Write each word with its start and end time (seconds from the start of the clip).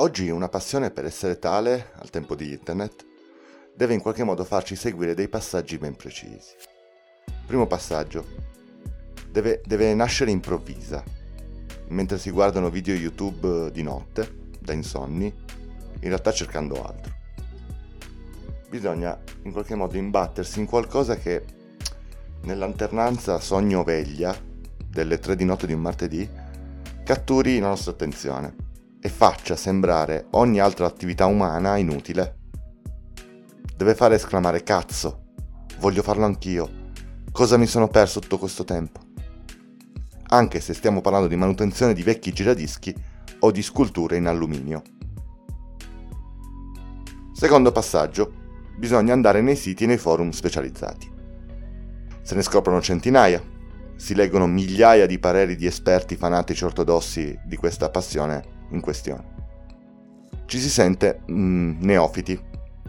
Oggi 0.00 0.30
una 0.30 0.48
passione 0.48 0.90
per 0.90 1.04
essere 1.04 1.38
tale, 1.38 1.90
al 1.96 2.08
tempo 2.08 2.34
di 2.34 2.52
internet, 2.52 3.04
deve 3.76 3.92
in 3.92 4.00
qualche 4.00 4.24
modo 4.24 4.44
farci 4.44 4.74
seguire 4.74 5.12
dei 5.12 5.28
passaggi 5.28 5.76
ben 5.76 5.94
precisi. 5.94 6.54
Primo 7.46 7.66
passaggio. 7.66 8.24
Deve, 9.30 9.60
deve 9.62 9.92
nascere 9.92 10.30
improvvisa, 10.30 11.04
mentre 11.88 12.16
si 12.16 12.30
guardano 12.30 12.70
video 12.70 12.94
YouTube 12.94 13.70
di 13.72 13.82
notte, 13.82 14.48
da 14.58 14.72
insonni, 14.72 15.26
in 15.26 16.08
realtà 16.08 16.32
cercando 16.32 16.82
altro. 16.82 17.12
Bisogna 18.70 19.20
in 19.42 19.52
qualche 19.52 19.74
modo 19.74 19.98
imbattersi 19.98 20.60
in 20.60 20.66
qualcosa 20.66 21.16
che 21.16 21.44
nell'alternanza 22.44 23.38
sogno-veglia 23.38 24.34
delle 24.82 25.18
tre 25.18 25.36
di 25.36 25.44
notte 25.44 25.66
di 25.66 25.74
un 25.74 25.82
martedì 25.82 26.26
catturi 27.04 27.58
la 27.58 27.68
nostra 27.68 27.92
attenzione 27.92 28.68
e 29.00 29.08
faccia 29.08 29.56
sembrare 29.56 30.26
ogni 30.32 30.60
altra 30.60 30.86
attività 30.86 31.24
umana 31.26 31.76
inutile. 31.76 32.36
Deve 33.74 33.94
fare 33.94 34.16
esclamare 34.16 34.62
cazzo, 34.62 35.32
voglio 35.78 36.02
farlo 36.02 36.26
anch'io, 36.26 36.68
cosa 37.32 37.56
mi 37.56 37.66
sono 37.66 37.88
perso 37.88 38.20
tutto 38.20 38.38
questo 38.38 38.64
tempo? 38.64 39.00
Anche 40.28 40.60
se 40.60 40.74
stiamo 40.74 41.00
parlando 41.00 41.28
di 41.28 41.36
manutenzione 41.36 41.94
di 41.94 42.02
vecchi 42.02 42.32
giradischi 42.32 42.94
o 43.40 43.50
di 43.50 43.62
sculture 43.62 44.16
in 44.16 44.26
alluminio. 44.26 44.82
Secondo 47.32 47.72
passaggio, 47.72 48.32
bisogna 48.76 49.14
andare 49.14 49.40
nei 49.40 49.56
siti 49.56 49.84
e 49.84 49.86
nei 49.86 49.96
forum 49.96 50.28
specializzati. 50.30 51.10
Se 52.20 52.34
ne 52.34 52.42
scoprono 52.42 52.82
centinaia, 52.82 53.42
si 53.96 54.14
leggono 54.14 54.46
migliaia 54.46 55.06
di 55.06 55.18
pareri 55.18 55.56
di 55.56 55.64
esperti 55.64 56.16
fanatici 56.16 56.64
ortodossi 56.64 57.38
di 57.44 57.56
questa 57.56 57.88
passione 57.88 58.58
in 58.70 58.80
questione. 58.80 59.38
Ci 60.46 60.58
si 60.58 60.68
sente 60.68 61.20
mm, 61.30 61.80
neofiti, 61.80 62.38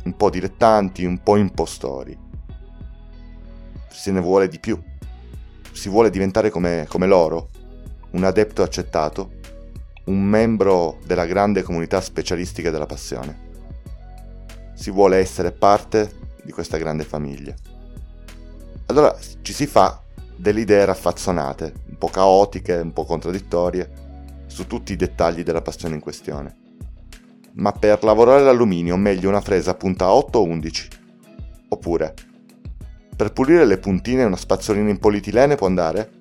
un 0.03 0.15
po' 0.15 0.29
dilettanti, 0.29 1.05
un 1.05 1.21
po' 1.21 1.37
impostori. 1.37 2.17
Se 3.89 4.11
ne 4.11 4.19
vuole 4.19 4.47
di 4.47 4.59
più. 4.59 4.81
Si 5.71 5.89
vuole 5.89 6.09
diventare 6.09 6.49
come, 6.49 6.85
come 6.87 7.07
loro, 7.07 7.49
un 8.11 8.23
adepto 8.23 8.63
accettato, 8.63 9.39
un 10.05 10.23
membro 10.23 10.99
della 11.05 11.25
grande 11.25 11.61
comunità 11.61 12.01
specialistica 12.01 12.71
della 12.71 12.85
passione. 12.85 13.49
Si 14.73 14.89
vuole 14.89 15.17
essere 15.17 15.51
parte 15.51 16.11
di 16.43 16.51
questa 16.51 16.77
grande 16.77 17.03
famiglia. 17.03 17.53
Allora 18.87 19.15
ci 19.41 19.53
si 19.53 19.67
fa 19.67 20.01
delle 20.35 20.61
idee 20.61 20.83
raffazzonate, 20.85 21.73
un 21.89 21.97
po' 21.97 22.07
caotiche, 22.07 22.75
un 22.77 22.91
po' 22.91 23.05
contraddittorie, 23.05 24.10
su 24.51 24.67
tutti 24.67 24.91
i 24.91 24.97
dettagli 24.97 25.43
della 25.43 25.61
passione 25.61 25.95
in 25.95 26.01
questione. 26.01 26.55
Ma 27.53 27.71
per 27.71 28.03
lavorare 28.03 28.43
l'alluminio 28.43 28.97
meglio 28.97 29.29
una 29.29 29.41
fresa 29.41 29.75
punta 29.75 30.11
8 30.11 30.39
o 30.39 30.43
11. 30.43 30.87
Oppure, 31.69 32.13
per 33.15 33.31
pulire 33.31 33.65
le 33.65 33.77
puntine 33.77 34.25
una 34.25 34.35
spazzolina 34.35 34.89
in 34.89 34.99
polietilene 34.99 35.55
può 35.55 35.67
andare? 35.67 36.19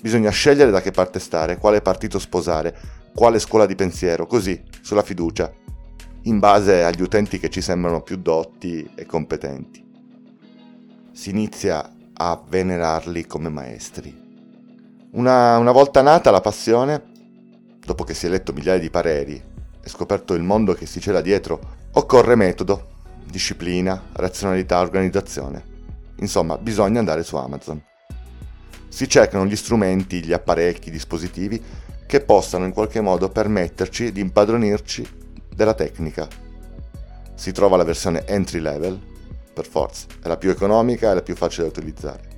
Bisogna 0.00 0.30
scegliere 0.30 0.70
da 0.70 0.80
che 0.80 0.90
parte 0.90 1.18
stare, 1.18 1.58
quale 1.58 1.82
partito 1.82 2.18
sposare, 2.18 2.74
quale 3.14 3.38
scuola 3.38 3.66
di 3.66 3.74
pensiero, 3.74 4.26
così, 4.26 4.62
sulla 4.80 5.02
fiducia, 5.02 5.52
in 6.22 6.38
base 6.38 6.82
agli 6.82 7.02
utenti 7.02 7.38
che 7.38 7.50
ci 7.50 7.60
sembrano 7.60 8.00
più 8.00 8.16
dotti 8.16 8.88
e 8.94 9.04
competenti. 9.04 9.84
Si 11.12 11.30
inizia 11.30 11.92
a 12.14 12.42
venerarli 12.48 13.26
come 13.26 13.48
maestri. 13.48 14.25
Una, 15.12 15.56
una 15.56 15.72
volta 15.72 16.02
nata 16.02 16.30
la 16.30 16.40
passione, 16.40 17.02
dopo 17.78 18.04
che 18.04 18.12
si 18.12 18.26
è 18.26 18.28
letto 18.28 18.52
migliaia 18.52 18.80
di 18.80 18.90
pareri 18.90 19.40
e 19.80 19.88
scoperto 19.88 20.34
il 20.34 20.42
mondo 20.42 20.74
che 20.74 20.84
si 20.84 21.00
cela 21.00 21.20
dietro, 21.20 21.60
occorre 21.92 22.34
metodo, 22.34 22.88
disciplina, 23.24 24.08
razionalità, 24.12 24.80
organizzazione. 24.80 25.74
Insomma, 26.16 26.58
bisogna 26.58 26.98
andare 26.98 27.22
su 27.22 27.36
Amazon. 27.36 27.82
Si 28.88 29.08
cercano 29.08 29.46
gli 29.46 29.56
strumenti, 29.56 30.24
gli 30.24 30.32
apparecchi, 30.32 30.88
i 30.88 30.92
dispositivi 30.92 31.62
che 32.04 32.20
possano 32.20 32.64
in 32.64 32.72
qualche 32.72 33.00
modo 33.00 33.28
permetterci 33.28 34.12
di 34.12 34.20
impadronirci 34.20 35.08
della 35.54 35.74
tecnica. 35.74 36.28
Si 37.34 37.52
trova 37.52 37.76
la 37.76 37.84
versione 37.84 38.26
entry 38.26 38.60
level, 38.60 39.00
per 39.54 39.66
forza, 39.66 40.06
è 40.22 40.28
la 40.28 40.36
più 40.36 40.50
economica 40.50 41.10
e 41.10 41.14
la 41.14 41.22
più 41.22 41.36
facile 41.36 41.62
da 41.64 41.70
utilizzare 41.70 42.35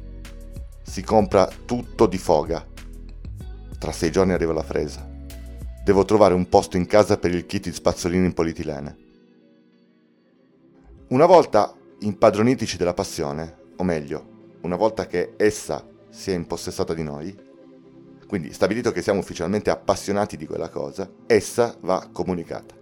si 0.88 1.02
compra 1.02 1.46
tutto 1.66 2.06
di 2.06 2.16
foga. 2.16 2.66
Tra 3.78 3.92
sei 3.92 4.10
giorni 4.10 4.32
arriva 4.32 4.54
la 4.54 4.62
fresa. 4.62 5.06
Devo 5.84 6.04
trovare 6.06 6.32
un 6.32 6.48
posto 6.48 6.78
in 6.78 6.86
casa 6.86 7.18
per 7.18 7.34
il 7.34 7.44
kit 7.44 7.64
di 7.64 7.72
spazzolini 7.72 8.24
in 8.24 8.32
polietilene. 8.32 8.96
Una 11.08 11.26
volta 11.26 11.74
impadronitici 12.00 12.78
della 12.78 12.94
passione, 12.94 13.56
o 13.76 13.84
meglio, 13.84 14.56
una 14.62 14.76
volta 14.76 15.06
che 15.06 15.34
essa 15.36 15.86
si 16.08 16.30
è 16.30 16.34
impossessata 16.34 16.94
di 16.94 17.02
noi, 17.02 17.36
quindi 18.26 18.52
stabilito 18.52 18.90
che 18.90 19.02
siamo 19.02 19.20
ufficialmente 19.20 19.68
appassionati 19.68 20.38
di 20.38 20.46
quella 20.46 20.70
cosa, 20.70 21.10
essa 21.26 21.76
va 21.80 22.08
comunicata. 22.10 22.74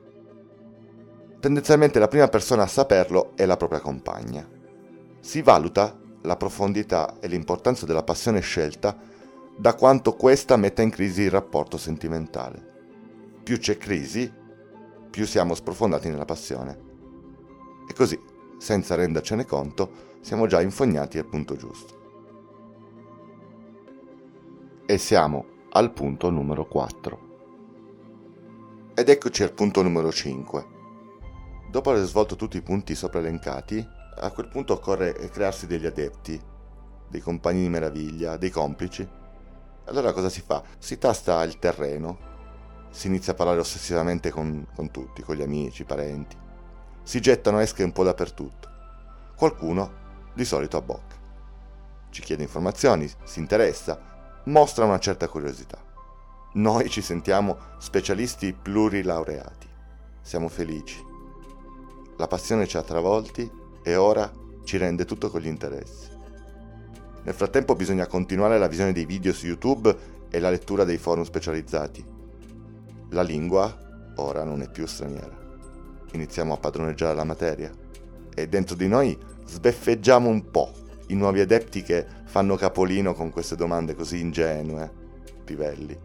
Tendenzialmente 1.40 1.98
la 1.98 2.08
prima 2.08 2.28
persona 2.28 2.62
a 2.62 2.68
saperlo 2.68 3.32
è 3.34 3.44
la 3.46 3.56
propria 3.56 3.80
compagna. 3.80 4.48
Si 5.20 5.42
valuta 5.42 6.04
la 6.26 6.36
profondità 6.36 7.18
e 7.20 7.28
l'importanza 7.28 7.86
della 7.86 8.02
passione 8.02 8.40
scelta 8.40 8.98
da 9.56 9.74
quanto 9.74 10.14
questa 10.14 10.56
metta 10.56 10.82
in 10.82 10.90
crisi 10.90 11.22
il 11.22 11.30
rapporto 11.30 11.78
sentimentale. 11.78 12.74
Più 13.42 13.58
c'è 13.58 13.78
crisi, 13.78 14.30
più 15.08 15.24
siamo 15.24 15.54
sprofondati 15.54 16.08
nella 16.08 16.24
passione. 16.24 16.84
E 17.88 17.94
così, 17.94 18.20
senza 18.58 18.96
rendercene 18.96 19.46
conto, 19.46 20.14
siamo 20.20 20.46
già 20.46 20.60
infognati 20.60 21.16
al 21.16 21.26
punto 21.26 21.54
giusto. 21.56 21.94
E 24.84 24.98
siamo 24.98 25.46
al 25.70 25.92
punto 25.92 26.28
numero 26.30 26.66
4. 26.66 27.24
Ed 28.94 29.08
eccoci 29.08 29.42
al 29.44 29.52
punto 29.52 29.82
numero 29.82 30.10
5. 30.10 30.66
Dopo 31.70 31.90
aver 31.90 32.04
svolto 32.04 32.34
tutti 32.34 32.56
i 32.56 32.62
punti 32.62 32.94
sopra 32.94 33.20
elencati, 33.20 33.95
a 34.18 34.30
quel 34.30 34.48
punto 34.48 34.74
occorre 34.74 35.12
crearsi 35.30 35.66
degli 35.66 35.86
adepti, 35.86 36.40
dei 37.08 37.20
compagni 37.20 37.62
di 37.62 37.68
meraviglia, 37.68 38.36
dei 38.36 38.50
complici. 38.50 39.08
Allora 39.84 40.12
cosa 40.12 40.28
si 40.28 40.40
fa? 40.40 40.62
Si 40.78 40.98
tasta 40.98 41.42
il 41.44 41.58
terreno, 41.58 42.18
si 42.90 43.08
inizia 43.08 43.32
a 43.32 43.36
parlare 43.36 43.60
ossessivamente 43.60 44.30
con, 44.30 44.66
con 44.74 44.90
tutti, 44.90 45.22
con 45.22 45.36
gli 45.36 45.42
amici, 45.42 45.82
i 45.82 45.86
parenti. 45.86 46.36
Si 47.02 47.20
gettano 47.20 47.60
esche 47.60 47.82
un 47.82 47.92
po' 47.92 48.04
dappertutto. 48.04 48.68
Qualcuno, 49.36 50.04
di 50.34 50.44
solito, 50.44 50.76
a 50.76 50.82
bocca. 50.82 51.14
Ci 52.10 52.22
chiede 52.22 52.42
informazioni, 52.42 53.08
si 53.24 53.38
interessa, 53.38 54.40
mostra 54.44 54.86
una 54.86 54.98
certa 54.98 55.28
curiosità. 55.28 55.78
Noi 56.54 56.88
ci 56.88 57.02
sentiamo 57.02 57.58
specialisti 57.78 58.54
plurilaureati. 58.54 59.68
Siamo 60.22 60.48
felici. 60.48 61.04
La 62.16 62.26
passione 62.26 62.66
ci 62.66 62.78
ha 62.78 62.82
travolti 62.82 63.64
e 63.86 63.94
ora 63.94 64.28
ci 64.64 64.78
rende 64.78 65.04
tutto 65.04 65.30
con 65.30 65.40
gli 65.40 65.46
interessi. 65.46 66.08
Nel 67.22 67.34
frattempo 67.34 67.76
bisogna 67.76 68.08
continuare 68.08 68.58
la 68.58 68.66
visione 68.66 68.90
dei 68.90 69.04
video 69.04 69.32
su 69.32 69.46
YouTube 69.46 69.96
e 70.28 70.40
la 70.40 70.50
lettura 70.50 70.82
dei 70.82 70.98
forum 70.98 71.22
specializzati. 71.22 72.04
La 73.10 73.22
lingua 73.22 74.12
ora 74.16 74.42
non 74.42 74.60
è 74.60 74.68
più 74.68 74.86
straniera. 74.86 75.38
Iniziamo 76.10 76.52
a 76.52 76.56
padroneggiare 76.56 77.14
la 77.14 77.22
materia 77.22 77.70
e 78.34 78.48
dentro 78.48 78.74
di 78.74 78.88
noi 78.88 79.16
sbeffeggiamo 79.44 80.28
un 80.28 80.50
po' 80.50 80.72
i 81.06 81.14
nuovi 81.14 81.38
adepti 81.38 81.84
che 81.84 82.04
fanno 82.24 82.56
capolino 82.56 83.14
con 83.14 83.30
queste 83.30 83.54
domande 83.54 83.94
così 83.94 84.18
ingenue, 84.18 84.90
pivelli. 85.44 85.96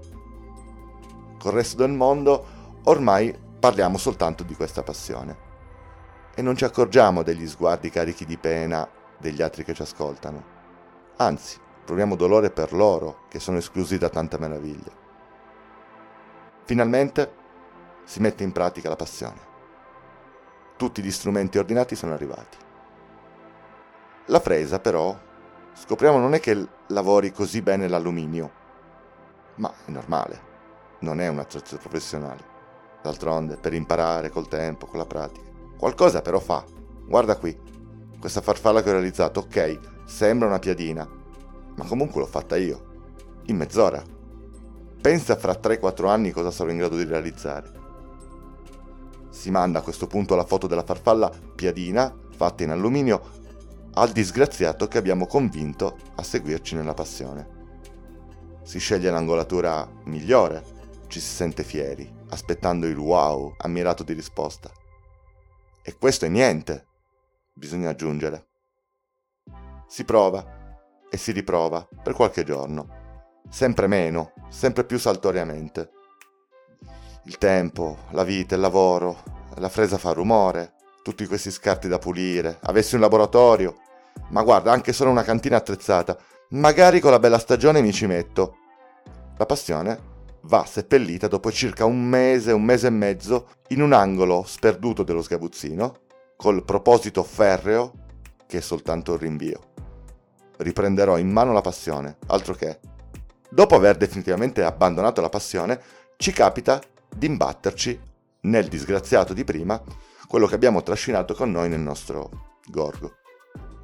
Col 1.39 1.51
resto 1.51 1.77
del 1.77 1.89
mondo 1.89 2.45
ormai 2.83 3.35
parliamo 3.59 3.97
soltanto 3.97 4.43
di 4.43 4.53
questa 4.53 4.83
passione 4.83 5.49
e 6.33 6.41
non 6.41 6.55
ci 6.55 6.63
accorgiamo 6.63 7.23
degli 7.23 7.47
sguardi 7.47 7.89
carichi 7.89 8.25
di 8.25 8.37
pena 8.37 8.87
degli 9.17 9.41
altri 9.41 9.63
che 9.63 9.73
ci 9.73 9.81
ascoltano. 9.81 10.43
Anzi, 11.17 11.59
proviamo 11.85 12.15
dolore 12.15 12.51
per 12.51 12.73
loro 12.73 13.25
che 13.27 13.39
sono 13.39 13.57
esclusi 13.57 13.97
da 13.97 14.09
tanta 14.09 14.37
meraviglia. 14.37 14.91
Finalmente 16.63 17.39
si 18.05 18.19
mette 18.19 18.43
in 18.43 18.51
pratica 18.51 18.89
la 18.89 18.95
passione. 18.95 19.49
Tutti 20.77 21.03
gli 21.03 21.11
strumenti 21.11 21.57
ordinati 21.57 21.95
sono 21.95 22.13
arrivati. 22.13 22.57
La 24.27 24.39
fresa, 24.39 24.79
però, 24.79 25.17
scopriamo 25.73 26.17
non 26.17 26.33
è 26.33 26.39
che 26.39 26.67
lavori 26.87 27.31
così 27.31 27.61
bene 27.61 27.87
l'alluminio, 27.87 28.51
ma 29.55 29.71
è 29.85 29.91
normale, 29.91 30.41
non 30.99 31.19
è 31.19 31.27
un 31.27 31.39
attrezzo 31.39 31.77
professionale. 31.77 32.49
D'altronde, 33.01 33.57
per 33.57 33.73
imparare 33.73 34.29
col 34.29 34.47
tempo, 34.47 34.85
con 34.85 34.99
la 34.99 35.05
pratica. 35.05 35.50
Qualcosa 35.81 36.21
però 36.21 36.39
fa. 36.39 36.63
Guarda 37.07 37.37
qui. 37.37 37.57
Questa 38.19 38.41
farfalla 38.41 38.83
che 38.83 38.89
ho 38.89 38.91
realizzato, 38.91 39.39
ok, 39.39 39.79
sembra 40.05 40.47
una 40.47 40.59
piadina, 40.59 41.09
ma 41.75 41.85
comunque 41.85 42.21
l'ho 42.21 42.27
fatta 42.27 42.55
io. 42.55 43.39
In 43.45 43.57
mezz'ora. 43.57 43.99
Pensa 45.01 45.35
fra 45.37 45.53
3-4 45.59 46.07
anni 46.07 46.29
cosa 46.29 46.51
sarò 46.51 46.69
in 46.69 46.77
grado 46.77 46.97
di 46.97 47.05
realizzare. 47.05 47.71
si 49.31 49.49
manda 49.49 49.79
a 49.79 49.81
questo 49.81 50.05
punto 50.05 50.35
la 50.35 50.45
foto 50.45 50.67
della 50.67 50.83
farfalla 50.83 51.31
piadina, 51.55 52.15
fatta 52.29 52.61
in 52.61 52.69
alluminio, 52.69 53.19
al 53.93 54.11
disgraziato 54.11 54.87
che 54.87 54.99
abbiamo 54.99 55.25
convinto 55.25 55.97
a 56.13 56.21
seguirci 56.21 56.75
nella 56.75 56.93
passione. 56.93 57.47
Si 58.61 58.77
sceglie 58.77 59.09
l'angolatura 59.09 59.89
migliore, 60.03 60.63
ci 61.07 61.19
si 61.19 61.33
sente 61.33 61.63
fieri, 61.63 62.07
aspettando 62.29 62.85
il 62.85 62.99
wow 62.99 63.55
ammirato 63.57 64.03
di 64.03 64.13
risposta. 64.13 64.71
E 65.83 65.97
questo 65.97 66.25
è 66.25 66.27
niente, 66.27 66.87
bisogna 67.53 67.89
aggiungere. 67.89 68.49
Si 69.87 70.03
prova 70.05 70.77
e 71.09 71.17
si 71.17 71.31
riprova 71.31 71.87
per 72.03 72.13
qualche 72.13 72.43
giorno, 72.43 73.41
sempre 73.49 73.87
meno, 73.87 74.33
sempre 74.49 74.83
più 74.83 74.99
saltuariamente. 74.99 75.89
Il 77.25 77.39
tempo, 77.39 77.97
la 78.11 78.23
vita, 78.23 78.53
il 78.53 78.61
lavoro, 78.61 79.23
la 79.55 79.69
fresa 79.69 79.97
fa 79.97 80.11
rumore, 80.11 80.75
tutti 81.01 81.25
questi 81.25 81.49
scarti 81.49 81.87
da 81.87 81.97
pulire, 81.97 82.59
avessi 82.61 82.93
un 82.93 83.01
laboratorio, 83.01 83.77
ma 84.29 84.43
guarda, 84.43 84.71
anche 84.71 84.93
solo 84.93 85.09
una 85.09 85.23
cantina 85.23 85.57
attrezzata, 85.57 86.15
magari 86.49 86.99
con 86.99 87.09
la 87.09 87.19
bella 87.19 87.39
stagione 87.39 87.81
mi 87.81 87.91
ci 87.91 88.05
metto. 88.05 88.57
La 89.37 89.47
passione 89.47 90.10
va 90.43 90.65
seppellita 90.65 91.27
dopo 91.27 91.51
circa 91.51 91.85
un 91.85 92.03
mese, 92.03 92.51
un 92.51 92.63
mese 92.63 92.87
e 92.87 92.91
mezzo, 92.91 93.49
in 93.69 93.81
un 93.81 93.93
angolo 93.93 94.43
sperduto 94.45 95.03
dello 95.03 95.21
sgabuzzino, 95.21 95.95
col 96.35 96.63
proposito 96.63 97.23
ferreo 97.23 97.93
che 98.47 98.57
è 98.57 98.61
soltanto 98.61 99.11
un 99.11 99.17
rinvio. 99.17 99.59
Riprenderò 100.57 101.17
in 101.17 101.29
mano 101.29 101.53
la 101.53 101.61
passione, 101.61 102.17
altro 102.27 102.53
che. 102.53 102.79
Dopo 103.49 103.75
aver 103.75 103.97
definitivamente 103.97 104.63
abbandonato 104.63 105.21
la 105.21 105.29
passione, 105.29 105.79
ci 106.17 106.31
capita 106.31 106.81
di 107.13 107.27
imbatterci 107.27 107.99
nel 108.41 108.67
disgraziato 108.67 109.33
di 109.33 109.43
prima, 109.43 109.81
quello 110.27 110.47
che 110.47 110.55
abbiamo 110.55 110.81
trascinato 110.81 111.33
con 111.33 111.51
noi 111.51 111.69
nel 111.69 111.79
nostro 111.79 112.29
gorgo. 112.65 113.15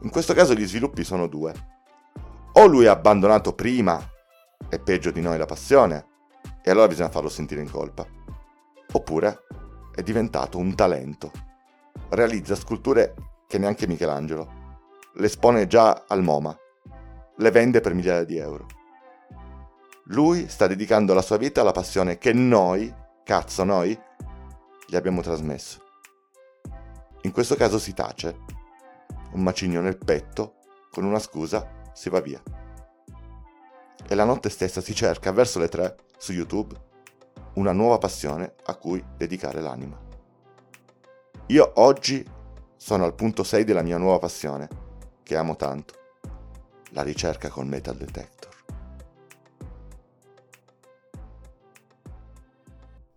In 0.02 0.10
questo 0.10 0.34
caso 0.34 0.54
gli 0.54 0.66
sviluppi 0.66 1.04
sono 1.04 1.28
due. 1.28 1.54
O 2.54 2.66
lui 2.66 2.88
ha 2.88 2.92
abbandonato 2.92 3.54
prima, 3.54 4.00
e 4.70 4.80
peggio 4.80 5.12
di 5.12 5.22
noi 5.22 5.38
la 5.38 5.46
passione, 5.46 6.06
e 6.68 6.70
allora 6.70 6.90
bisogna 6.90 7.08
farlo 7.08 7.30
sentire 7.30 7.62
in 7.62 7.72
colpa. 7.72 8.06
Oppure 8.92 9.46
è 9.96 10.04
diventato 10.04 10.58
un 10.58 10.76
talento. 10.76 11.32
Realizza 12.10 12.56
sculture 12.56 13.16
che 13.48 13.58
neanche 13.58 13.88
Michelangelo. 13.88 14.82
Le 15.14 15.28
espone 15.28 15.66
già 15.68 16.04
al 16.06 16.24
MoMA. 16.24 16.54
Le 17.38 17.52
vende 17.52 17.80
per 17.80 17.94
migliaia 17.94 18.26
di 18.26 18.36
euro. 18.36 18.66
Lui 20.08 20.50
sta 20.50 20.68
dedicando 20.68 21.14
la 21.14 21.22
sua 21.22 21.38
vita 21.38 21.62
alla 21.62 21.72
passione 21.72 22.18
che 22.18 22.34
noi, 22.34 22.94
cazzo 23.24 23.64
noi, 23.64 23.98
gli 24.88 24.96
abbiamo 24.98 25.22
trasmesso. 25.22 25.82
In 27.22 27.32
questo 27.32 27.56
caso 27.56 27.80
si 27.80 27.94
tace, 27.94 28.40
un 29.32 29.42
macigno 29.42 29.80
nel 29.80 29.98
petto, 29.98 30.56
con 30.92 31.06
una 31.06 31.20
scusa 31.20 31.92
si 31.94 32.10
va 32.10 32.20
via. 32.20 32.44
E 34.06 34.16
la 34.16 34.26
notte 34.26 34.50
stessa 34.50 34.82
si 34.82 34.94
cerca 34.94 35.32
verso 35.32 35.60
le 35.60 35.70
tre 35.70 35.96
su 36.18 36.34
YouTube 36.34 36.86
una 37.58 37.72
nuova 37.72 37.98
passione 37.98 38.54
a 38.66 38.76
cui 38.76 39.04
dedicare 39.16 39.62
l'anima. 39.62 40.00
Io 41.48 41.72
oggi 41.76 42.26
sono 42.76 43.04
al 43.04 43.16
punto 43.16 43.44
6 43.44 43.64
della 43.64 43.82
mia 43.82 43.98
nuova 43.98 44.20
passione, 44.20 44.68
che 45.24 45.36
amo 45.36 45.56
tanto, 45.56 45.94
la 46.92 47.02
ricerca 47.02 47.50
col 47.50 47.66
metal 47.66 47.96
detector. 47.96 48.56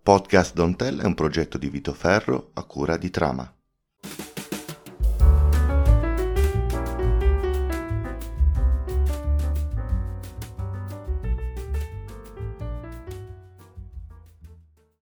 Podcast 0.01 0.53
Don't 0.53 0.75
Tell 0.75 0.99
è 1.01 1.05
un 1.05 1.13
progetto 1.13 1.57
di 1.59 1.69
Vito 1.69 1.93
Ferro 1.93 2.49
a 2.53 2.63
cura 2.63 2.97
di 2.97 3.11
Trama. 3.11 3.60